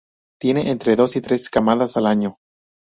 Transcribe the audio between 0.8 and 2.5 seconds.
dos y tres camadas al año.